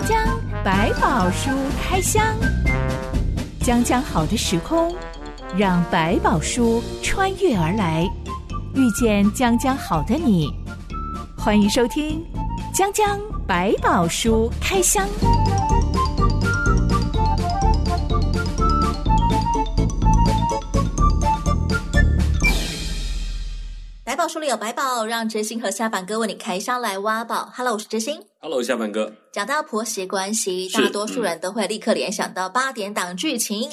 [0.00, 1.50] 江江百宝书
[1.82, 2.24] 开箱，
[3.60, 4.94] 江江好的时空，
[5.58, 8.08] 让百宝书穿越而来，
[8.74, 10.48] 遇见江江好的你。
[11.36, 12.24] 欢迎收听
[12.72, 15.06] 江江百宝书开箱。
[24.02, 27.50] 百宝书里有百宝，让知心和下凡哥为你开箱来挖宝。
[27.54, 28.29] Hello，我是知心。
[28.42, 29.12] Hello，下凡哥。
[29.32, 33.68] 讲到婆媳关系，大多数人都会立刻联想到八点档剧情，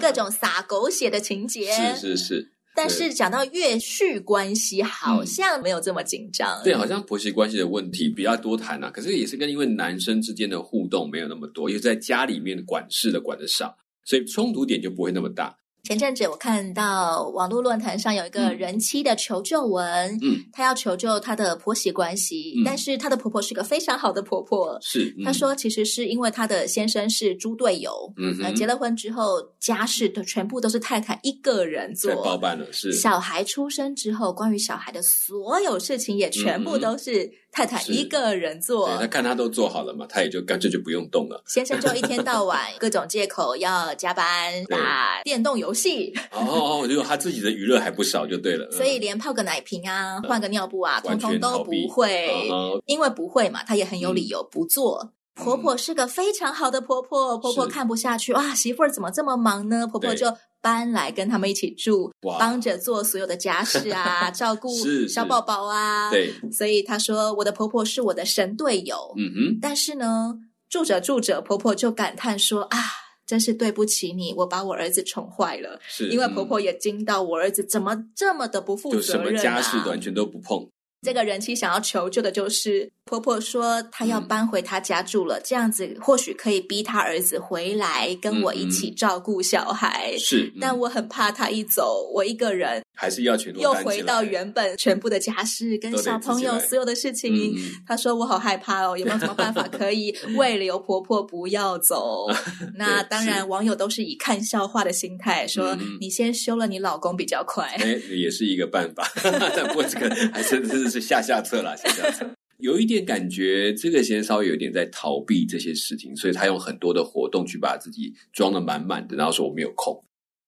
[0.00, 1.72] 各种洒狗血的情节。
[1.74, 2.52] 是是是。
[2.76, 6.62] 但是讲到越续关系，好像没有这么紧张。
[6.62, 8.88] 对，好像婆媳关系的问题比较多谈啊。
[8.92, 15.56] 可是也是跟因为男生之间的互动没有那么多，因为在家里面管事的管得少，所以冲突点就不会那么大。
[15.86, 45.76] 前阵子我看到网络论坛上有一个人妻的求救文，嗯，她要求救她的婆媳关系，嗯，但是她的婆婆是个非常好的婆婆，是，她说其实是因为她的先生是猪队友，嗯，结了婚之后家事的全部都是太太一个人做，包办了，是，小孩出生之后，关于小孩的所有事情也全部都是太太一个人做，他看他都做好了嘛，他也就干脆就不用动了，先生就一天到晚 各种借口要加班打电动游戏。
[45.76, 48.70] 戏哦哦，结果他自己的娱乐还不少，就对了。
[48.70, 52.48] 所以连泡个奶瓶啊、换个尿布啊，通通都不会，
[52.86, 55.12] 因为不会嘛，他也很有理由不做。
[55.36, 59.86] 婆婆是个非常好的婆婆，婆婆看不下去，哇，媳妇儿怎么这么忙呢？
[59.86, 60.26] 婆婆就
[60.60, 64.68] 搬来跟他们一起住，帮着做所有的家事啊， 照顾
[65.06, 66.10] 小宝宝啊。
[66.10, 69.14] 对，所以她说我的婆婆是我的神队友。
[69.16, 70.38] 嗯哼，但是呢，
[70.68, 72.78] 住着住着，婆婆就感叹说啊。
[73.26, 75.80] 真是对不起你，我把我儿子宠坏了。
[75.88, 80.64] 是，因为婆婆也惊到我儿子怎么这么的不负责任啊，就什么家事完全都不碰。
[81.02, 90.10] 这个人妻想要求救的就是婆婆说她要搬回她家住了，嗯、这样子或许可以逼她儿子回来跟我一起照顾小孩。
[90.12, 97.54] 嗯、是，嗯、但我很怕他一走，我一个人还是要全部又回到原本全部的家事跟小朋友所有的事情。
[97.86, 102.26] 她说我好害怕哦，有没有什么办法可以 为留婆婆不要走？
[102.74, 107.66] 那当然，网友都是以看笑话的心态说，你先休了你老公比较快。
[107.78, 109.06] 哎，也是一个办法。
[109.54, 110.96] 但不过这个还真的是。
[110.96, 112.24] 是下下策啦，下下策。
[112.56, 120.02] 有一点感觉，这个先稍微有一点在逃避这些事情，所以他用很多的活动去把自己装的满满的，然后说我没有空。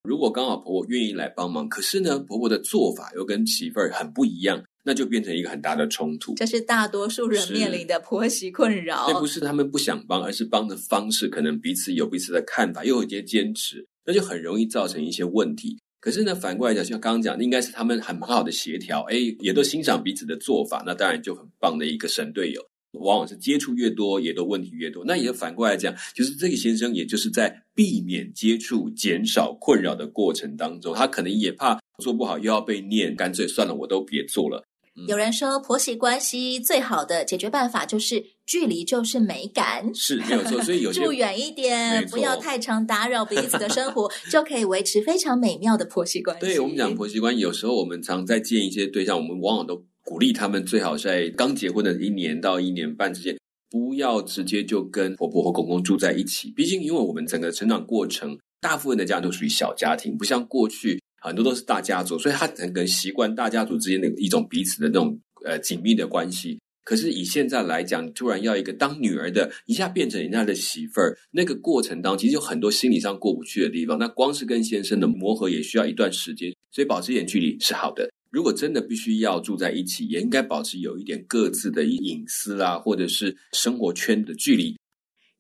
[0.09, 6.35] 如果刚好婆婆愿意来帮忙，可是呢，婆婆的做法又跟媳妇儿很不一样，那就变成一个很大的冲突。
[6.37, 9.05] 这是大多数人面临的婆媳困扰。
[9.07, 15.79] 那不是他们不想帮，而是帮的方式可能彼此有彼此的看法，又有一些坚持，那就很容易造成一些问题。
[16.01, 22.63] 可是呢，反过来讲，像刚刚讲，应该是他们很好的协调，哎，也都欣赏彼此的做法，那当然就很棒的一个神队友。
[22.93, 25.05] 往往是接触越多，也都问题越多。
[25.05, 34.65] 那也反过来讲，就是这个先生，也就是在避免接触、减少困扰的过程当中，他可能也怕做不好又要被念，干脆算了，我都别做了。
[35.07, 40.61] 有人说，婆媳关系最好的解决办法就是距离就是美感，是没有错。
[40.61, 46.47] 所以有些 住远一点，不要太常打扰彼此的生活，就可以维持非常美妙的婆媳关系。
[46.47, 53.37] 对，我们讲婆媳关系，有时候我们常在见一些对象，我们往往都鼓励他们最好在刚结婚的一年到一年半之间，
[53.69, 56.51] 不要直接就跟婆婆和公公住在一起。
[56.57, 60.99] 毕竟，因为我们整个成长过程，大部分的家都属于小家庭，不像过去。
[61.21, 66.59] 很多都是大家族，所以他很可能习惯大家族之间的一种彼此的那种呃紧密的关系。
[66.85, 73.99] 可是以现在来讲，突然要一个当女儿的，一下变成人家的媳妇儿，那个过程当中其实有很多心理上过不去的地方。
[73.99, 78.09] 那光是跟先生的磨合也需要一段时间，所以保持一点距离是好的。
[78.31, 84.77] 如果真的必须要住在一起，也应该保持有一点各自的隐私啊，或者是生活圈的距离。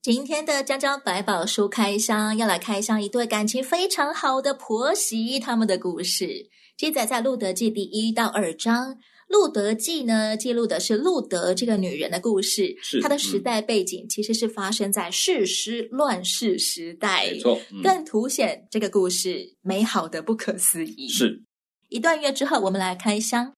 [0.00, 8.94] 今天的江江百宝书开箱要来开箱一对感情非常好的婆媳，他们的故事记载在《路德记》第一到二章。
[9.28, 21.08] 《路德记》呢，记录的是路德这个女人的故事，是她的时代背景其实是发生在世师乱世时代，没错，嗯、更凸显这个故事美好的不可思议。
[21.08, 21.42] 是
[21.90, 23.54] 一段月之后，我们来开箱。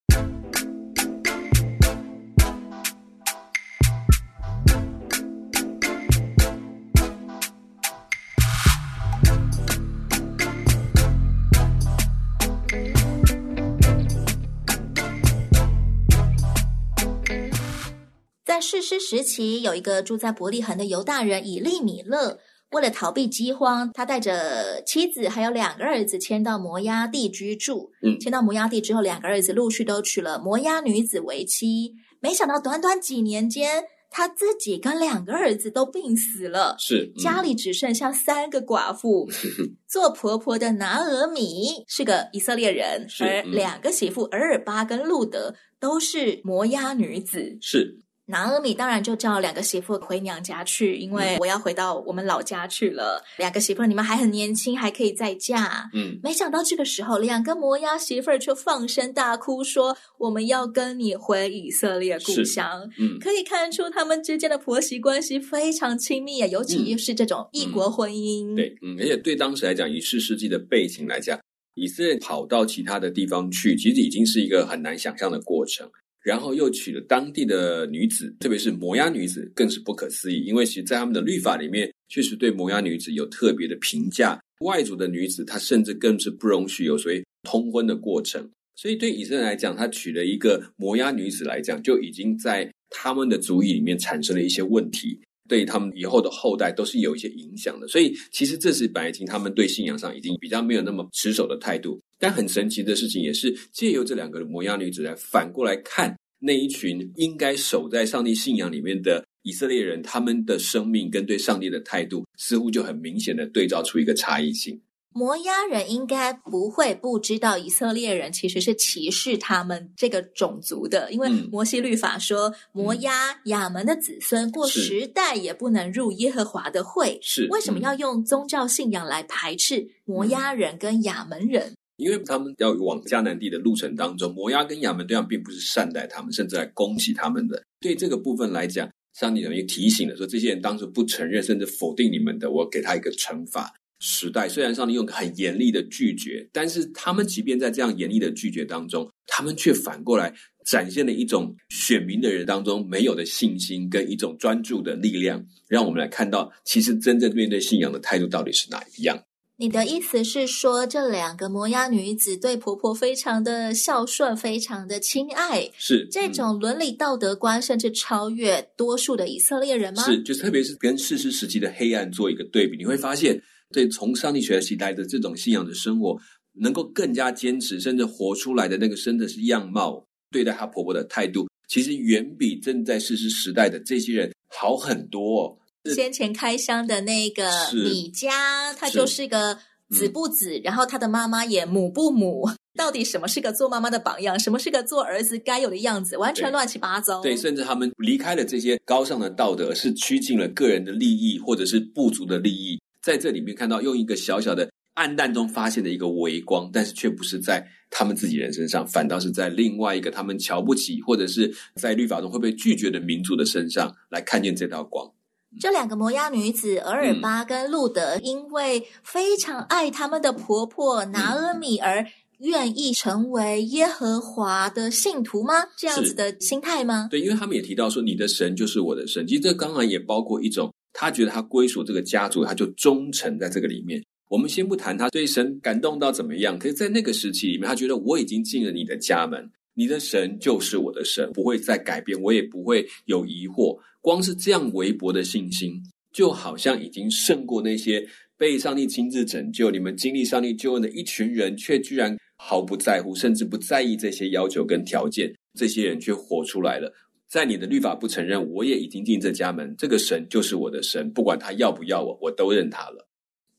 [18.44, 22.38] 在士师时期，有一个住在伯利恒的犹大人以利米勒，
[22.72, 27.90] 为了逃避饥荒，他带着妻子还有两个儿子迁到摩崖地居住。
[28.02, 31.94] 嗯，迁到摩崖地之后，两个儿子陆续都娶了摩崖女子为妻。
[32.20, 39.28] 没想到短短几年间，他自己跟两个儿子都病死了，是、嗯、家里只剩下三个寡妇。
[39.88, 47.99] 做婆婆的拿俄米是个以色列人，是而两个媳妇俄尔巴跟路德都是摩崖女子，是。
[48.31, 53.23] 拿俄米当然就叫两个媳妇回娘家去，因为我要回到我们老家去了。
[53.23, 55.91] 嗯、两个媳妇，你们还很年轻，还可以再嫁。
[55.93, 68.53] 嗯，没想到这个时候，两个摩押媳妇却放声大哭，说：“我们要跟你回以色列故乡。”嗯，可以看出他们之间的婆媳关系非常亲密啊，尤其又是这种异国婚姻。
[68.53, 71.38] 嗯嗯、对，嗯，而且对当时来讲，以世世纪的背景来讲，
[71.75, 75.91] 以色列跑到其他的地方去，其实已经是一个很难想象的过程。
[76.22, 80.44] 然后又娶了当地的女子，特别是摩押女子，更是不可思议。
[80.44, 84.40] 因为其实，在他们的律法里面，确实对摩押女子有特别的评价。
[84.61, 88.46] 外族的女子，她甚至更是不容许有所谓通婚的过程。
[88.76, 95.19] 所以，对以色列来讲，他娶了一个摩押女子来讲，就已经在他们的族裔里面产生了一些问题，
[95.49, 97.88] 对他们以后的后代都是有一些影响的。
[97.88, 102.00] 所以，其实这是本来已经他们对信仰上已经比较没有那么持守的态度。
[102.20, 114.81] 但很神奇的事情，也是借由这两个摩押女子来反过来看那一群应该守在上帝信仰里面的以色列人，他们的生命跟对上帝的态度，似乎就很明显的对照出一个差异性。
[115.12, 127.19] 摩押人应该不会不知道以色列人其实是歧视他们这个种族的，因为摩西律法说，摩押亚门的子孙过十代也不能入耶和华的会。
[127.23, 131.75] 是，为什么要用宗教信仰来排斥摩押人跟亚门人？
[132.00, 137.62] 因为他们要往迦南地的路程当中，摩押跟亚门对象并不是善待他们，甚至来攻击他们的。
[137.81, 143.73] 对这个部分来讲，上帝等于提醒了说，这些人当初不承认甚至否定你们的，我给他一个惩罚。
[144.02, 150.32] 时代虽然上帝用很严厉的拒绝，但是他们即便在这样严厉的拒绝当中，他们却反过来
[150.64, 159.23] 展现了一种选民的人当中没有的信心跟一种专注的力量，让我们来看到，其实真正面对信仰的态度到底是哪一样。
[159.61, 170.03] 你的意思是说，这两个摩押女子对婆婆非常的孝顺，非常的亲爱，是这种伦理道德观，甚至超越多数的以色列人吗？
[170.03, 173.39] 是，就特别是跟事实时期的黑暗做一个对比，你会发现，
[173.71, 176.19] 对从上帝学习来的这种信仰的生活，
[176.55, 185.59] 能够更加坚持，甚至活出来的那个真的是样貌，对待她婆婆的态度，其实远比正在事实时代的这些人好很多哦。
[185.94, 192.49] 先前开箱的那个米迦，他就是个子不子，嗯、然后他的妈妈也母不母。
[192.77, 194.38] 到底什么是个做妈妈的榜样？
[194.38, 196.17] 什么是个做儿子该有的样子？
[196.17, 197.21] 完全乱七八糟。
[197.21, 202.81] 对，甚至他们离开了这些高尚的道德，是趋近了个人的利益，或者是部族的利益。
[203.03, 215.11] 在这里面看到用一个小小的暗淡中发现的一个微光，但是却不是在他们自己人身上，反倒是在另外一个他们瞧不起，或者是在律法中会被拒绝的民族的身上来看见这道光。
[215.58, 222.06] 这两个摩押女子额尔巴跟路德，因为非常爱他们的婆婆拿阿米而
[222.38, 225.55] 愿意成为耶和华的信徒吗？
[225.76, 227.08] 这样子的心态吗？
[227.11, 229.26] 对，因为他们也提到说，你的神就是我的神。
[229.26, 234.02] 其实这当然也包括一种，他觉得他归属这个家族，他就忠诚在这个里面。
[234.29, 239.50] 我们先不谈他对神感动到怎么样，可是，在那个时期里面，他觉得我已经进了你的家门，
[239.81, 243.81] 你的神就是我的神，不会再改变，我也不会有疑惑。
[244.03, 245.73] 光是这样微薄的信心，
[246.12, 255.35] 就好像已经胜过那些被上帝亲自拯救、你们经历上帝救恩的一群人，却居然毫不在乎，甚至不在意这些要求跟条件。
[255.59, 256.93] 这些人却活出来了，
[257.26, 259.75] 在你的律法不承认，我也已经进这家门。
[259.78, 263.09] 这个神就是我的神，不管他要不要我，我都认他了。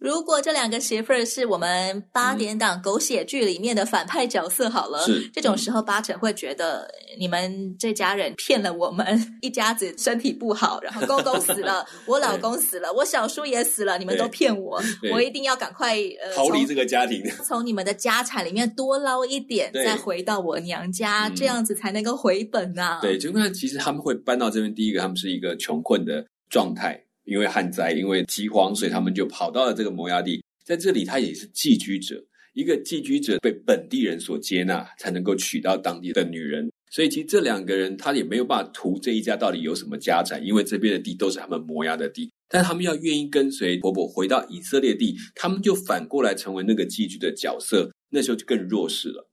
[0.02, 6.90] 如果这两个媳妇儿是我们八点档狗血剧里面的反派角色，好了，是这种时候八成会觉得
[7.20, 14.82] 你们这家人骗了我们一家子，身体不好，然后公公死了， 我老公死了，我小叔也死了，你们都骗我，
[15.14, 23.00] 我一定要赶快呃逃离这个家庭，从你们的家产里面多捞一点，再回到我娘家，这样子才能够回本呐、啊。
[23.04, 27.04] 对，就那其实他们会搬到这边，第一个他们是一个穷困的状态。
[27.26, 30.44] 因为旱灾，因为饥荒，所以他们就跑到了这个摩押地。
[30.64, 32.24] 在这里，他也是寄居者。
[32.54, 36.70] 一个寄居者被本地人所接纳，才能够娶到当地的女人。
[36.92, 42.30] 所以，其实这两个人他也没有办法图这一家到底有什么家产，因为这边的地都是他们摩押的地。
[42.50, 47.90] 但他们要愿意跟随婆婆回到以色列地，他们就反过来成为那个寄居的角色。
[48.10, 49.31] 那时候就更弱势了。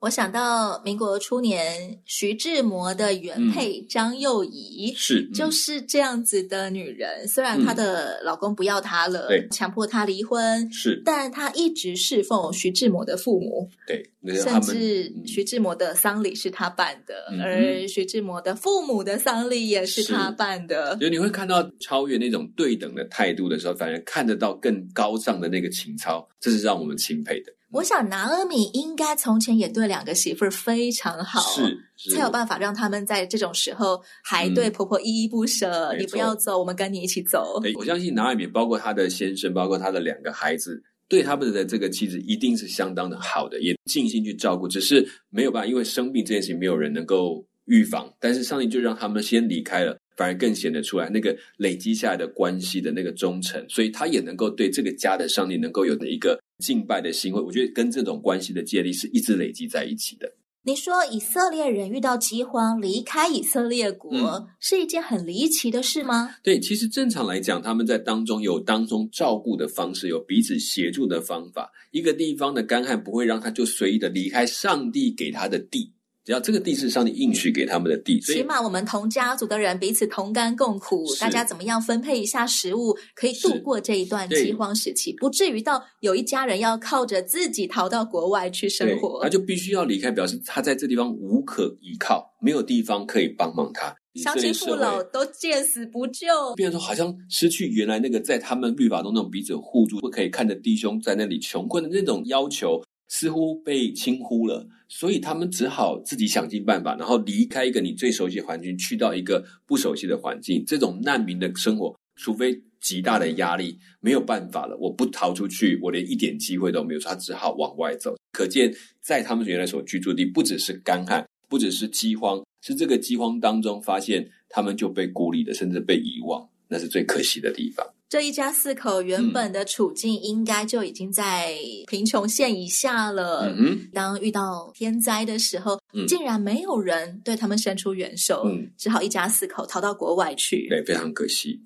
[0.00, 7.28] 我想到民国初年徐志摩的原配张幼仪，是、嗯、就是这样子的女人。
[7.28, 14.02] 虽然她的老公不要她了，对、嗯，强迫她离婚，是，但她一直侍奉徐志摩的父母，对，
[14.36, 20.96] 甚至徐志摩的丧礼是他办的，嗯、而徐志摩的父母的丧礼也是他办的。
[20.96, 27.52] 所以你会看到超越那种对等的态度的时候，反而看得到更高尚的那个情操，这是让我们钦佩的。
[27.72, 35.90] 我想拿阿米应该从前也对两个媳妇儿非常好，是，是才有办法让他们在这种时候还对婆婆依依不舍。
[35.92, 37.60] 嗯、你不要走，我们跟你一起走。
[37.76, 44.66] 我相信拿阿米，包括他的先生，包括他的两个孩子，对他们的这个妻子一定是相当的好的，也尽心去照顾。
[44.66, 48.12] 只是没有办法，因为生病这件事情没有人能够预防。
[48.18, 56.38] 但是上帝就让他们先离开了，反而更显得出来那个累积下来的关系的那个忠诚，所以他也能够对这个家的上帝能够有的一个。
[56.58, 60.30] 敬拜的行为，我觉得跟这种关系的建立是一直累积在一起的。
[60.62, 66.34] 你说以色列人遇到饥荒离开以色列国，嗯，是一件很离奇的事吗？
[66.42, 71.72] 对，其实正常来讲，他们在当中有当中照顾的方式，有彼此协助的方法。
[71.92, 75.94] 一个地方的干旱不会让他就随意的离开上帝给他的地。
[76.24, 102.80] 只要这个地是上帝应许给他们的地，起码我们同家族的人彼此同甘共苦，大家怎么样分配一下食物，可以度过这一段饥荒时期，不至于到有一家人要靠着自己逃到国外去生活，他就必须要离开，表示他在这地方无可依靠，没有地方可以帮忙他，乡亲父老都见死不救，变成说好像失去原来那个在他们律法中那种彼此互助，不可以看着弟兄在那里穷困的那种要求。
[103.10, 110.64] 似乎被轻忽了，所以他们只好自己想尽办法，然后离开一个你最熟悉的环境，去到一个不熟悉的环境。
[110.64, 114.76] 这种难民的生活，除非极大的压力，没有办法了。
[114.78, 118.14] 我不逃出去，我连一点机会都没有，他只好往外走。
[118.32, 127.84] 可见，在他们原来所居住地，不只是干旱，不只是饥荒，是这个饥荒当中发现他们就被孤立的，甚至被遗忘，那是最可惜的地方。
[128.10, 131.54] 这一家四口原本的处境应该就已经在
[131.86, 133.54] 贫穷线以下了。
[133.56, 140.66] 嗯，当遇到天灾的时候，嗯，竟然没有人对他们伸出援手，嗯，只好一家四口逃到国外去。
[140.68, 141.60] 对，非常可惜。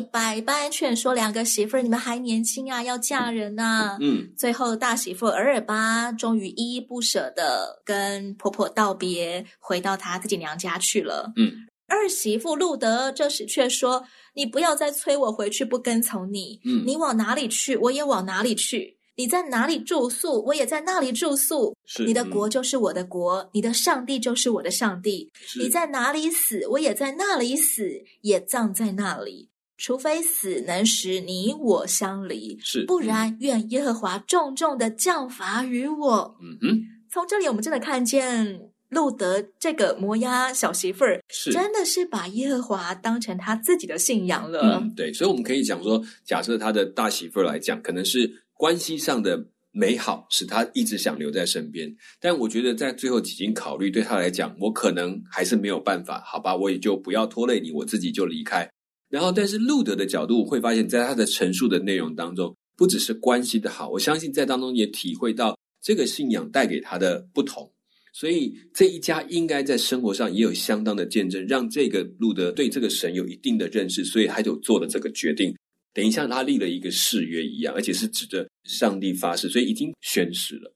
[0.00, 3.96] 百般劝说两个媳妇儿，你们还年轻啊，要嫁人啊。
[4.00, 11.32] 嗯，最后大媳妇尔尔巴终于依依不舍的跟婆婆道别，回到她自己娘家去了。
[11.36, 11.52] 嗯，
[11.86, 16.60] 二媳妇路德这时却说：“你不要再催我回去，不跟从你。
[16.64, 18.98] 嗯，你往哪里去，我也往哪里去。
[19.16, 21.76] 你在哪里住宿，我也在那里住宿。
[21.86, 25.30] 是，你的国就是我的国，嗯，你的上帝就是我的上帝。
[25.60, 36.36] 你在哪里死，我也在那里死，也葬在那里。”除非死能使你我相离，是，不然愿耶和华重重的降罚于我。
[36.40, 44.78] 嗯哼，从这里我们真的看见路德这个摩押小媳妇儿，是真的是把耶和华当成他自己的信仰了。
[44.80, 51.92] 嗯，对，所以我们可以讲说，假设他的大媳妇儿来讲，可能是关系上的美好，使他一直想留在身边。
[52.20, 56.22] 但我觉得在最后几经考虑，对他来讲，我可能还是没有办法。
[56.24, 58.70] 好吧，我也就不要拖累你，我自己就离开。
[59.14, 67.72] 然后，但是路德的角度会发现，在他的陈述的内容当中，不只是关系的好，我相信在当中也体会到这个信仰带给他的不同。
[68.12, 75.54] 所以这一家应该在生活上也有相当的见证，让这个路德对这个神有一定的认识，所以他就做了这个决定，
[75.92, 80.73] 等于像他立了一个誓约一样，而且是指着上帝发誓，所以已经宣誓了。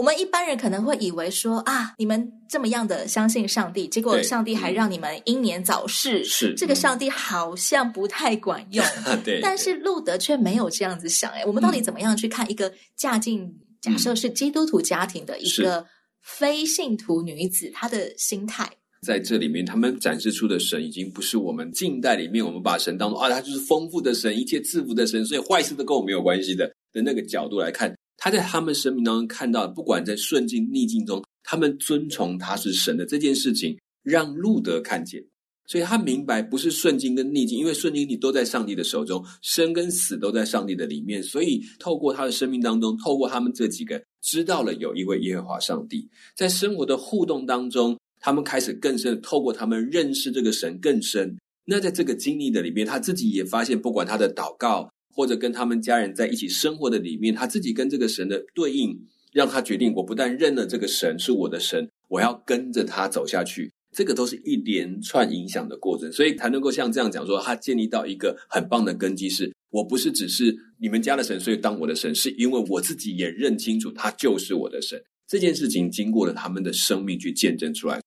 [0.00, 8.82] 我们一般人可能会以为说啊，你们这么样的相信上帝，结果上帝还让你们英年早逝，是这个上帝好像不太管用。
[9.22, 11.30] 对，但是路德却没有这样子想。
[11.32, 13.46] 哎，我们到底怎么样去看一个嫁进
[13.82, 15.84] 假设是基督徒家庭的一个
[16.22, 18.70] 非信徒女子，她的心态？
[19.06, 27.94] 在这里面，他们展示出的神已经不是我们近代里面我们把神当做啊，他就是丰富的神，一切赐福的神，所以坏事都跟我没有关系的的那个角度来看。
[28.22, 35.24] 他在他们生命当中看到，不管在顺境逆境中，他们遵从他是神的这件事情，让路德看见，
[35.66, 51.34] 所以他明白不是顺境跟逆境，因为顺境你都在上帝的手中，生跟死都在上帝的里面，所以透过他的生命当中，透过他们这几个，知道了有一位耶和华上帝，在生活的互动当中，他们开始更深，透过他们认识这个神更深。
[51.64, 54.90] 那在这个经历的里面，他自己也发现，不管他的祷告。
[55.20, 58.98] 或者跟他们家人在一起生活的里面，他自己跟这个神的对应，
[59.34, 63.70] 让他决定，我不但认了这个神是我的神，我要跟着他走下去。
[63.94, 74.98] 这个都是一连串影响的过程，所以才能够像这样讲说，他建立到一个很棒的根基是，我不是只是你们家的神，所以当我的神，是因为我自己也认清楚他就是我的神。
[75.28, 78.00] 这件事情经过了他们的生命去见证出来，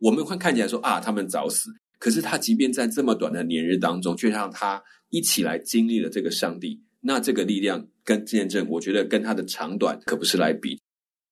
[0.00, 6.80] 我们会看起来说啊，他们早死，可是他即便在这么短的年日当中，却让他一起来经历了这个上帝。
[7.00, 10.80] 那这个力量跟见证，我觉得跟他的长短可不是来比，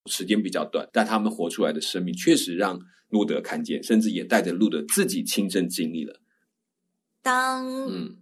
[0.06, 2.78] 时间比较短，但他们活出来的生命确实让。
[3.11, 6.20] 路德看见，甚至也带着路德自己亲身经历了。
[7.23, 7.66] 当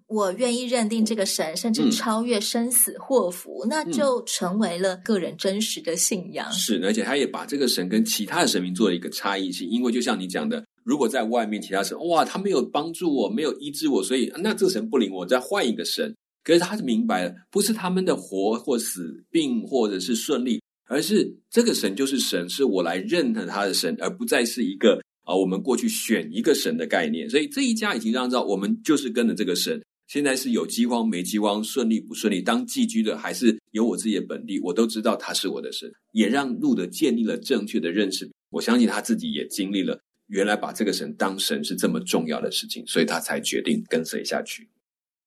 [0.07, 6.53] 我愿意认定这个神，嗯、甚至超越生死祸福，嗯、那就成为了个人真实的信仰。
[6.53, 9.69] 是，而且他也把这个神跟其他的神明做了一个差异性。
[9.69, 16.15] 因为就像你讲的，如果在外面其他神，哇，他没有帮助我，没有医治我，所以那这个神不灵，我再换一个神。
[16.45, 20.63] 可是他是明白了，不是他们的活或死、病或者是顺利。
[20.89, 27.29] 而是这个神就是神，是我来认得他的神，而不再是一个啊，我们过去选一个神的概念。
[27.29, 29.83] 所以这一家已经让知道，我们就是跟着这个神。
[30.07, 38.31] 现在是有饥荒没饥荒，顺利不顺利，当寄居的还是有我自己的本地，我都知道他是我的神，也让路德建立了正确的认识。
[38.51, 39.99] 我相信他自己也经历了，
[40.29, 44.71] 原来把这个神当神是这么重要的事情，所以他才决定跟随下去。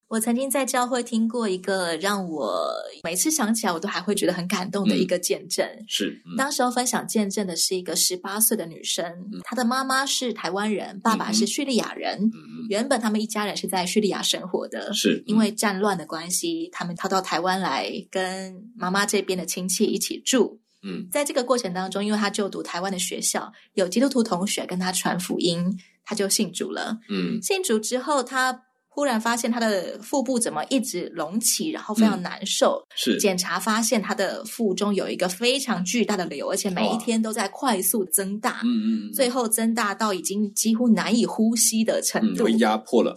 [0.10, 2.68] 我曾经在教会听过一个让我
[3.04, 5.64] 每次想起来我都还会觉得很感动的一个见证。
[5.64, 12.22] 嗯、是，嗯、当时候分享见证的是一个十八岁的女生，嗯、她的妈妈是台湾人，爸爸是叙利亚人。
[12.24, 20.60] 嗯、原本他们一家人是在叙利亚生活的，是、嗯、因为战乱的关系，他们逃到台湾来跟妈妈这边的亲戚一起住。
[20.84, 26.98] 嗯，在这个过程当中，因为他就读台湾的学校，有基督徒同学跟他传福音，他就信主了。
[27.10, 28.64] 嗯，信主之后，他。
[28.92, 32.84] 忽然发现他的腹部怎么一直隆起，然后非常难受。
[32.90, 38.60] 嗯、是检查发现他的腹中有一个非常巨大的瘤，而且每一天都在快速增大。
[38.66, 43.16] 嗯嗯，最后增大到已经几乎难以呼吸的程度，被、嗯、压迫了。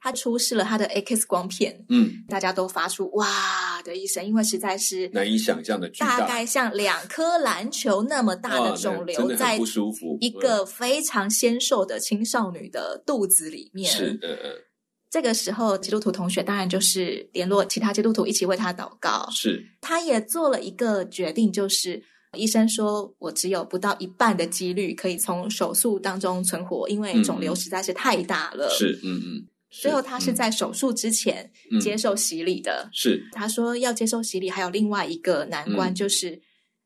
[0.00, 13.90] 他出示了他的 X 光片，嗯，大家都发出哇的一声，因为实在是难以想象的巨大，大概像两颗篮球那么大的肿瘤，在不舒服，一个非常纤瘦的青少女的肚子里面。
[13.92, 14.66] 是的。
[15.10, 19.28] 这个时候，基督徒同学当然就是联络其他基督徒一起为他祷告。
[19.32, 22.00] 是，他也做了一个决定，就是
[22.34, 28.70] 医生说我只有不到一半的几率可以从手术当中存活，因为肿瘤实在是太大了。
[28.70, 29.46] 是，嗯嗯。
[29.70, 32.88] 最后，他是在手术之前接受洗礼的。
[32.92, 36.40] 是，他说要接受洗礼，还有另外一个难关，就是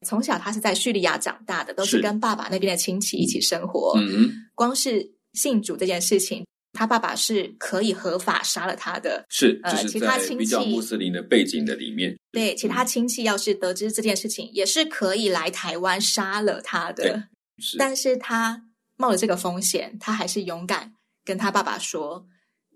[0.07, 3.95] 从小他是在叙利亚长大的，都是跟爸爸那边的亲戚一起生活。
[3.99, 6.45] 嗯，光是信主这件事情。
[6.77, 17.29] 他爸爸是可以合法杀了他的，是，呃，其他亲戚比较穆斯林的背景的里面，对，其他亲戚要是得知这件事情，也是可以来台湾杀了他的。
[17.61, 18.61] 是，但是他
[18.97, 20.93] 冒着这个风险，他还是勇敢
[21.25, 22.27] 跟他爸爸说，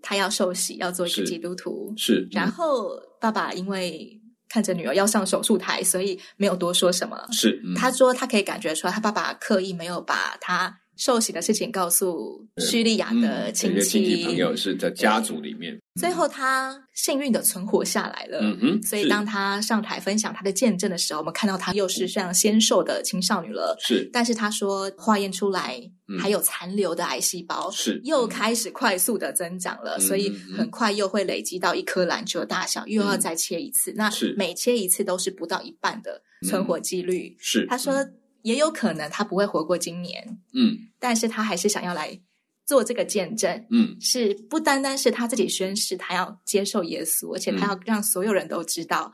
[0.01, 1.93] 他要受洗，要做一个基督徒。
[1.97, 7.17] 是，是，然后爸爸因为看着女儿要上手术台，所以没有多说什么。
[7.31, 10.79] 是，嗯，他说他可以感觉出来，他爸爸刻意没有把他。
[10.97, 15.78] 受洗的事情告诉叙利亚的亲戚、嗯、亲戚朋友，是在家族里面。
[15.99, 18.39] 最后他幸运的存活下来了。
[18.41, 18.83] 嗯哼。
[18.83, 23.75] 所以当他上台分享他的见证的时候，我们看到他又是非常纤瘦的青少女了。
[23.79, 24.09] 是。
[24.11, 25.79] 但是他说化验出来
[26.19, 29.99] 还有残留的癌细胞，是又开始快速的增长了。
[29.99, 33.93] 所以很快又会累积到一颗篮球的大小，又要再切一次。
[33.95, 37.35] 那每切一次都是不到一半的存活几率。
[37.39, 37.65] 是。
[37.67, 37.93] 他说。
[38.41, 42.17] 也有可能他不会活过今年，嗯，但是他还是想要来
[42.69, 49.11] 做这个见证，嗯，是不单单是他自己宣誓，他要接受耶稣，而且他要让所有人都知道，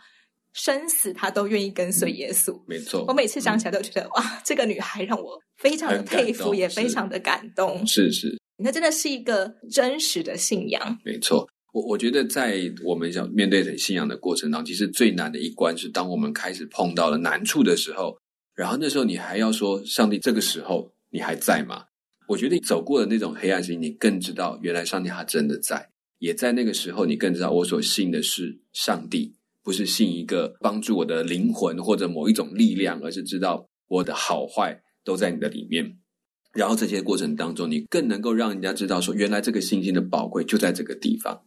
[0.52, 2.62] 生死他都愿意跟随耶稣。
[2.68, 7.88] 没错，我每次想起来都觉得，哇，这个女孩让我非常的佩服，也非常的感动。
[7.88, 11.00] 是是，那真的是一个真实的信仰。
[11.06, 18.18] 没错，我我觉得在我们想面对信仰的过程当中，其实最难的一关是当我们开始碰到了难处的时候。
[18.54, 21.84] 然后那时候你还要说，上帝这个时候你还在吗？
[22.28, 25.88] 我觉得走过的那种黑暗时期，你更知道原来上帝他真的在，
[26.20, 29.34] 也在那个时候，你更知道我所信的是上帝，
[29.64, 35.98] 不是信一个帮助我的灵魂或者某一种力量，而是知道我的好坏都在你的里面。
[36.54, 41.40] 然后这些过程当中，你更能够让人家知道说，原来这个信心的宝贵就在这个地方。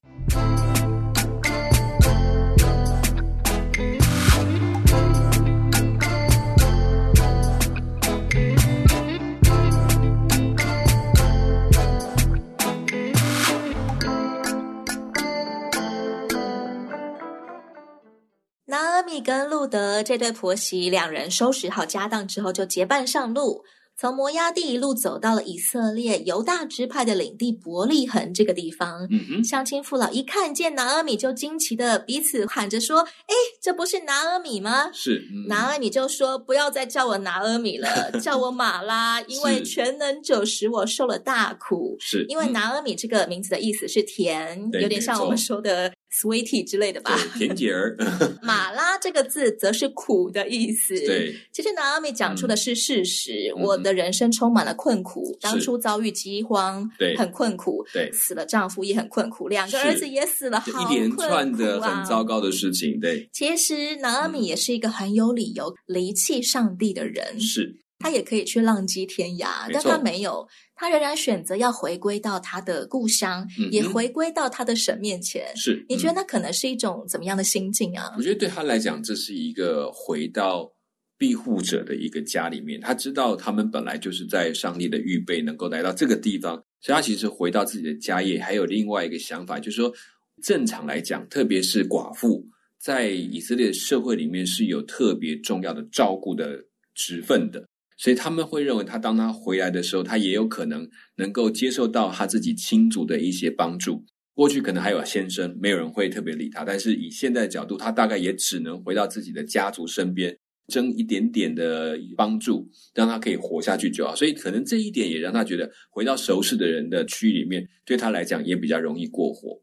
[19.29, 23.63] 跟路德这对婆媳两人收拾好家当之后，就结伴上路。
[23.95, 45.93] 从摩崖地一路走到了以色列犹大支派的领地伯利恒这个地方，嗯哼，乡亲父老一看见拿阿米，就惊奇的彼此喊着说：“哎，这不是拿阿米吗？”是，嗯、拿俄米就说：“不要再叫我拿阿米了， 叫我马拉， 因为全能者使我受了大苦。”是，因为拿阿米这个名字的意思是甜，有点像我们说的。
[46.11, 47.97] Sweetie 之类的吧，甜姐儿。
[48.43, 50.99] 马拉这个字则是苦的意思。
[51.01, 53.53] 对，其实拿阿米讲出的是事实。
[53.57, 57.85] 嗯、我的人生充满了困苦，嗯、当初遭遇饥荒，对，很困苦。
[57.93, 62.99] 对，死了丈夫也很困苦，两个儿子也死了，好困苦啊，一连串的很糟糕的事情。
[62.99, 67.39] 对，其实拿阿米也是一个很有理由离弃上帝的人。
[67.41, 67.77] 是。
[67.99, 75.45] 他也可以去浪迹天涯，但他没有，他仍然选择要回归到他的故乡，嗯、也回归到他的神面前。
[75.57, 78.15] 是，你觉得那可能是一种怎么样的心境啊？
[78.17, 80.73] 我觉得对他来讲，这是一个回到
[81.19, 82.81] 庇护者的一个家里面。
[82.81, 88.41] 他知道他们本来就是在上帝的预备，能够来到这个地方，所以他其实回到自己的家业。
[88.41, 89.93] 还有另外一个想法，就是说，
[90.41, 92.47] 正常来讲，特别是寡妇，
[92.79, 97.67] 在以色列社会里面是有特别重要的照顾的职分的。
[97.99, 104.05] 所以他们会认为，他当他回来的时候，他也有可能能够接受到他自己亲族的一些帮助。
[104.35, 114.15] 过去可能还有先生，没有人会特别理他，但是以现在的角度，他大概也只能回到自己的家族身边，争一点点的帮助，让他可以活下去就好。
[114.15, 119.61] 所以可能这一点也让他觉得，回到熟识的人的区域里面，对他来讲也比较容易过活。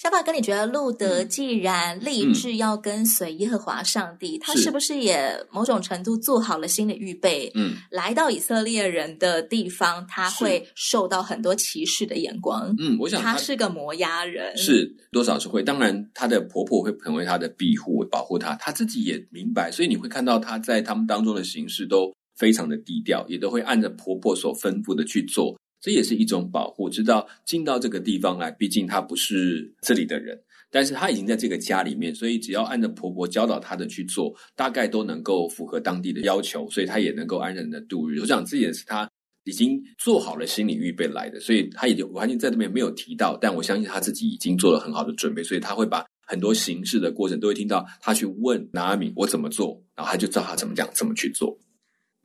[0.00, 7.50] 小法哥，你觉得路德既然立志要跟随耶和华上帝，嗯、他是不是也某种程度做好了心理预备？
[7.56, 12.72] 嗯，来到以色列人的地方，他会受到很多歧视的眼光。
[12.78, 15.64] 嗯，我想他，他是个摩押人，是多少是会。
[15.64, 18.54] 当然，他的婆婆会成为他的庇护，保护他。
[18.54, 25.58] 他自己也明白，所以你会看到他在他们当中的行事都非常的低调，也都会按着婆婆所吩咐的去做。
[25.80, 30.36] 这也是一种保护，知道进到这个地方来，毕竟他不是这里的人，
[30.70, 38.20] 但是他已经在这个家里面，所以只要按照婆婆教导他的去做，大概都能够符合当地的要求，所以他也能够安然的度日。
[38.20, 39.08] 我想这也是他
[39.44, 51.56] 已经做好了心理预备来的，所以他也就完全在这边没有提到，但我相信他自己已经做了很好的准备，所以他会把很多行事的过程都会听到他去问拿阿米我怎么做，然后他就照他怎么讲怎么去做。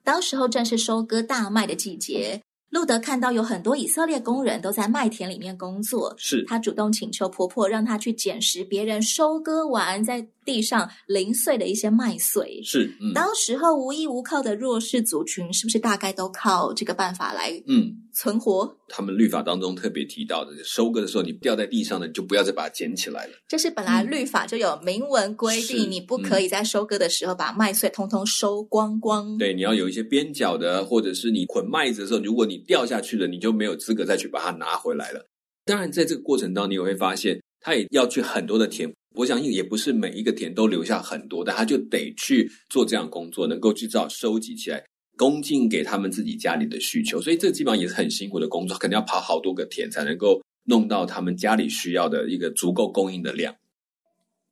[0.03, 2.41] 当时候正是收割大麦的季节。
[2.73, 6.43] 路德看到有很多以色列工人都在麦田里面工作，是。
[6.47, 12.61] 他主动请求婆婆让他去捡拾别人收割完在地上零碎的一些麦穗。
[12.63, 18.63] 是，嗯，当时候无依无靠的弱势族群，是不是大概都靠这个办法来嗯存活？
[18.65, 23.33] 嗯，他们律法当中特别提到的，收割的时候你掉在地上的，你就不要再把它捡起来了。
[23.47, 29.37] 这是本来律法就有明文规定，嗯，你不可以在收割的时候把麦穗通通收光光。
[29.37, 35.25] 对，你要有一些边角的，或者是你捆麦子的时候，如果你掉下去了，你就没有资格再去把它拿回来了。
[35.65, 38.91] 当然，在这个过程当中，你也会发现，他也要去很多的田。
[39.15, 44.83] 我相信也不是每一个田都留下很多，但他就得去做这样工作，能够去找收集起来，
[45.15, 47.21] 供进给他们自己家里的需求。
[47.21, 53.55] 所以这基本上也是很辛苦的工作，肯定要跑好多个田才能够弄到他们家里需要的一个足够供应的量。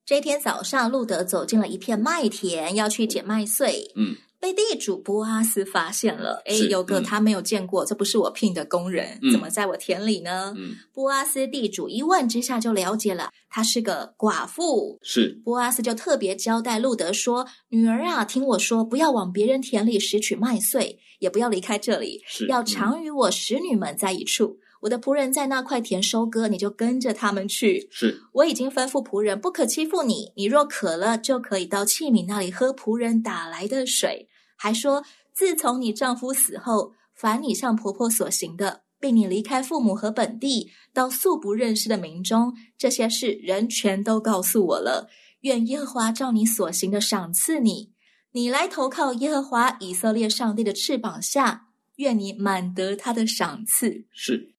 [0.06, 3.92] 这天早上，路德走进了一片麦田，要去捡麦穗。
[3.96, 4.16] 嗯。
[4.42, 10.52] 被地主波阿斯发现了，哎，有个他没有见过，嗯、这不是我聘的工人，嗯、怎么在我田里呢？
[10.58, 14.98] 嗯，波阿斯地主一问之下就了解了，她是个寡妇。
[15.04, 27.88] 是，波阿斯就特别交代路德说：“女儿啊，听我说，不要往别人田里拾取麦穗，也不要离开这里，是要常与我使女们在一处。”我的仆人在那块田收割，你就跟着他们去。
[27.92, 30.32] 是，我已经吩咐仆人不可欺负你。
[30.36, 34.28] 你若渴了，就可以到器皿那里喝仆人打来的水。
[34.64, 45.10] 还说，自从你丈夫死后，凡你向婆婆所行的，并你离开父母和本地，到素不认识的民中，这些事人全都告诉我了。
[45.40, 47.90] 愿耶和华照你所行的赏赐你。
[48.34, 54.06] 你来投靠耶和华以色列上帝的翅膀下，愿你满得他的赏赐。
[54.12, 54.54] 是。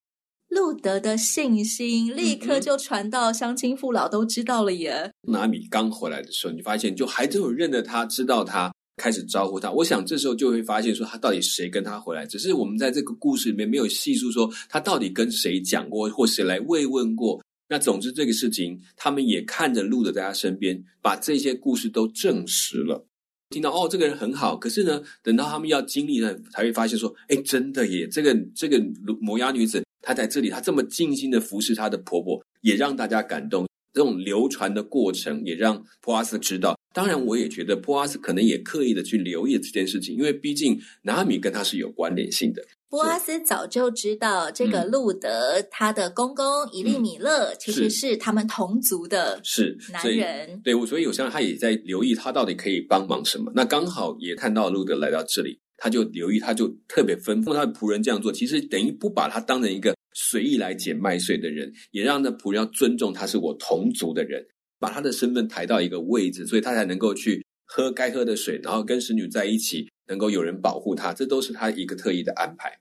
[0.49, 5.13] 路德的信心立刻就传到乡亲父老都知道了耶。
[5.29, 9.71] 拿俄米刚回来的时候，你发现就还真有认得他，知道他，开始招呼他。
[9.71, 12.27] 我想这时候就会发现说，他到底谁跟他回来？
[12.27, 17.43] 只是我们在这个故事里面没有细述说他到底跟谁讲过，或谁来慰问过。
[17.69, 23.07] 那总之这个事情，他们也看着路得在他身边，把这些故事都证实了。
[23.49, 24.57] 听到哦，这个人很好。
[24.57, 28.79] 可是呢，等到他们要经历了，才会发现说，哎，真的耶，这个这个
[29.21, 29.83] 摩押女子。
[30.05, 33.67] 她在这里，她这么尽心的服侍她的婆婆，也让大家感动。
[33.93, 36.79] 这种流传的过程，也让波阿斯知道。
[36.95, 42.63] 当然，我也觉得波阿斯可能也刻意的去留意这件事情，因为毕竟拿米跟他是有关联性的。
[42.91, 53.51] 波阿斯早就知道这个路德、嗯、他的公公伊利米勒其实是他们同族的是男人，是对，所以我相信他也在留意他到底可以帮忙什么。
[53.55, 64.45] 那刚好也看到路德来到这里，他就留意，他就特别吩咐他的仆人这样做，其实等于不把他当成一个随意来捡麦穗的人，也让那仆人要尊重他是我同族的人，
[64.79, 72.79] 把他的身份抬到一个位置，所以他才能够去喝该喝的水，然后跟使女在一起，能够有人保护他，这都是他一个特意的安排。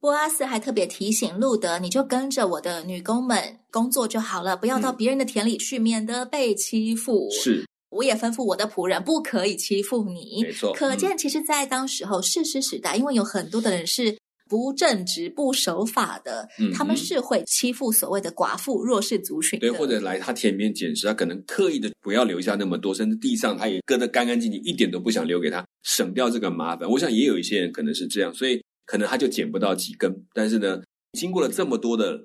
[0.00, 10.44] 波阿斯还特别提醒路德：“你就跟着我的女工们工作就好了，不要到别人的田里去，嗯、免得被欺负。”是，我也吩咐我的仆人不可以欺负你。
[10.44, 14.16] 没错，可见其实，在当时候世师时代，因为有很多的人是
[14.48, 19.60] 不正直、不守法的，嗯、他们是会欺负所谓的寡妇、弱势族群。
[19.60, 26.88] 对，或者来他田里面捡拾，他可能刻意的不要留下那么多，甚至地上他也割得干干净净，一点都不想留给他，省掉这个麻烦。
[26.88, 28.60] 我想也有一些人可能是这样，所以。
[28.90, 30.80] 可能他就捡不到几根，但是呢，
[31.12, 32.18] 经过了这么多的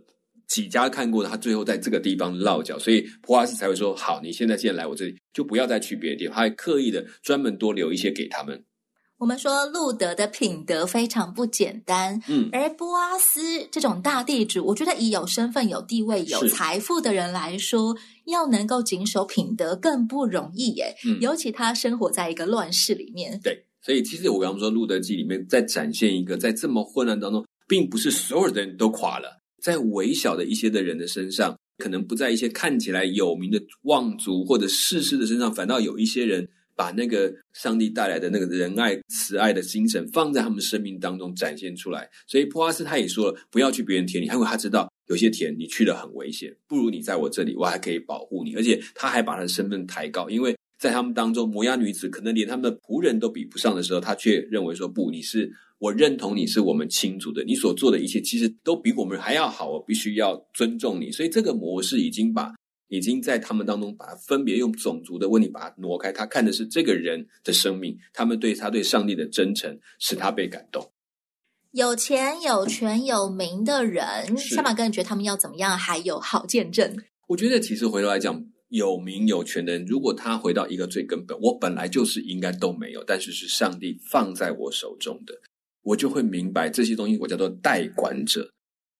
[0.47, 8.63] 几家看过的，他最后在这个地方落脚，所以普华斯才会说：“好，你现在既然来我这里，就不要再去别的地方。”他还刻意的专门多留一些给他们。
[9.23, 20.93] 我们说路德的品德非常不简单，嗯，而波阿斯这种大地主，我觉得以有身份、有地位、有财富的人来说，要能够谨守品德更不容易耶。
[21.05, 23.65] 嗯，尤其他生活在一个乱世里面，对。
[23.81, 42.09] 所以，其实我刚刚说《路德记》里面在展现一个，在这么混乱当中，并不是所有的人都垮了，在微小的一些的人的身上，可能不在一些看起来有名的望族或者士师的身上，反倒有一些人把那个上帝带来的那个仁爱、慈爱的精神放在他们生命当中展现出来。
[42.27, 50.55] 所以，波阿斯他也说了，不要去别人田里，因为他知道有些田你去了很危险，不如你在我这里，我还可以保护你，而且他还把他的身份抬高，因为。
[50.79, 62.53] 在他们当中，摩押女子可能连他们的仆人都比不上的时候，他却认为说：“不，你是我认同你是我们亲族的，你所做的一切其实都比我们还要好，我必须要尊重你。”所以这个模式已经把
[62.87, 70.91] 已经在他们当中把分别用种族的问题把它挪开，他看的是这个人的生命，他们对他对上帝的真诚使他被感动。
[71.71, 76.95] 有钱有权有名的人，小马哥，你觉得他们要怎么样还有好见证？
[77.27, 78.45] 我觉得其实回头来讲。
[78.69, 85.35] 有名有权的人，如果他回到一个最根本，我本来就是应该都没有，但是是上帝放在我手中的，
[85.83, 88.51] 我就会明白这些东西，我叫做代管者。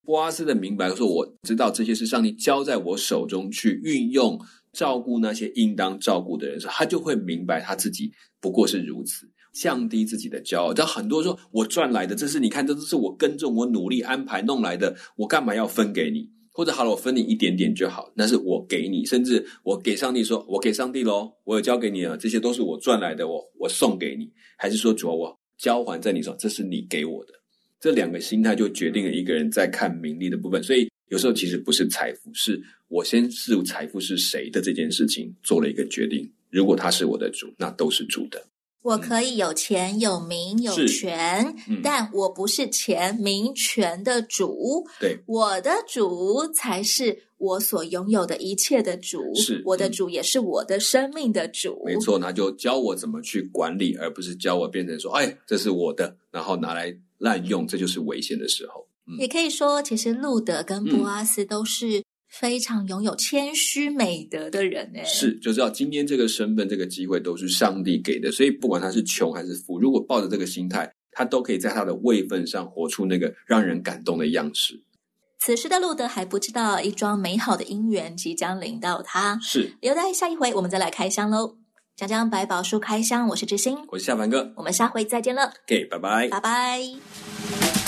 [0.05, 4.39] 波阿斯的明白说，我知道这些是上帝交在我手中去运用，
[4.73, 8.11] 照顾那些应当照顾的人时，他就会明白他自己
[8.41, 10.73] 不过是如此，降低自己的骄傲。
[10.73, 16.29] 但很多说我赚来的，这是你看，这都是我耕种、我努力安排弄来的，我干嘛要分给你？
[16.55, 27.33] 或者好了，我分你一点点就好，那是我给你，甚至我给上帝说，我给上帝喽，我有交给你了，这些都是我赚来的，我我送给你，还是说主要我交还在你手，这是你给我的，
[27.83, 30.63] 这两个心态就决定了一个人在看名利的部分。
[30.63, 36.31] 所以有时候其实不是财富，是我先是财富是谁的这件事情做了一个决定。
[36.49, 38.41] 如果他是我的主，那都是主的。
[38.83, 44.85] 我可以有钱有名有权，嗯、但我不是钱名权的主。
[44.99, 49.33] 对，我的主才是我所拥有的一切的主。
[49.35, 51.81] 是，我的主也是我的生命的主。
[51.85, 58.85] 没错，那就教我怎么去管理，而不是教我变成说，哎，这是我的，然后拿来滥用，这就是危险的时候。
[59.07, 62.02] 嗯、也可以说，其实路德跟波阿斯都是、嗯。
[62.39, 74.81] 非常拥有谦虚美德的人呢，是就知道今天这个身份、这个机会都是上帝给的，所以不管他是穷还是富，如果抱着这个心态，他都可以在他的位分上活出那个让人感动的样式。
[75.39, 81.57] 此时的路德还不知道一桩美好的姻缘即将临到他，是留待下一回我们再来开箱喽。
[81.95, 85.53] 讲讲百宝书开箱，我是知心，我是夏凡哥，我们下回再见了。
[85.67, 87.82] OK，拜拜，拜拜。